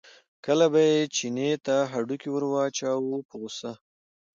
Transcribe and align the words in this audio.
کله 0.45 0.65
به 0.73 0.81
یې 0.91 0.99
چیني 1.15 1.49
ته 1.65 1.75
هډوکی 1.91 2.29
ور 2.31 2.43
واچاوه 2.51 3.17
په 3.27 3.35
غوسه. 3.39 3.71